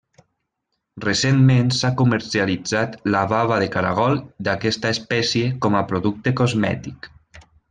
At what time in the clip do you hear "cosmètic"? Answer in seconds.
6.43-7.13